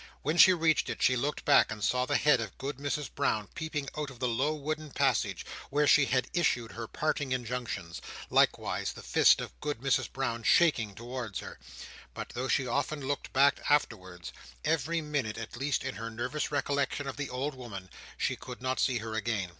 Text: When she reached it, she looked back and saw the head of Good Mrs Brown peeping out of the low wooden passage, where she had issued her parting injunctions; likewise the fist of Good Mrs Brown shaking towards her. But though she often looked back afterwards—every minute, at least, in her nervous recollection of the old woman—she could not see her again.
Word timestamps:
When 0.23 0.35
she 0.35 0.51
reached 0.51 0.89
it, 0.89 1.03
she 1.03 1.15
looked 1.15 1.45
back 1.45 1.71
and 1.71 1.83
saw 1.83 2.07
the 2.07 2.17
head 2.17 2.41
of 2.41 2.57
Good 2.57 2.77
Mrs 2.77 3.13
Brown 3.13 3.47
peeping 3.53 3.87
out 3.95 4.09
of 4.09 4.17
the 4.17 4.27
low 4.27 4.51
wooden 4.55 4.89
passage, 4.89 5.45
where 5.69 5.85
she 5.85 6.05
had 6.05 6.27
issued 6.33 6.71
her 6.71 6.87
parting 6.87 7.31
injunctions; 7.33 8.01
likewise 8.31 8.93
the 8.93 9.03
fist 9.03 9.39
of 9.41 9.51
Good 9.61 9.77
Mrs 9.79 10.11
Brown 10.11 10.41
shaking 10.41 10.95
towards 10.95 11.37
her. 11.41 11.59
But 12.15 12.29
though 12.29 12.47
she 12.47 12.65
often 12.65 13.07
looked 13.07 13.31
back 13.31 13.59
afterwards—every 13.69 15.01
minute, 15.01 15.37
at 15.37 15.55
least, 15.55 15.83
in 15.83 15.97
her 15.97 16.09
nervous 16.09 16.51
recollection 16.51 17.05
of 17.05 17.15
the 17.15 17.29
old 17.29 17.53
woman—she 17.53 18.35
could 18.37 18.59
not 18.59 18.79
see 18.79 18.97
her 18.97 19.13
again. 19.13 19.49